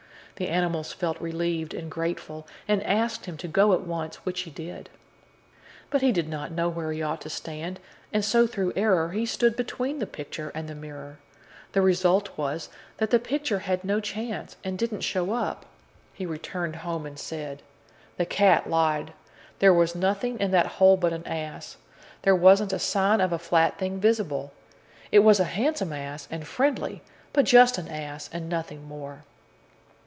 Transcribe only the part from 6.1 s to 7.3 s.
did not know where he ought to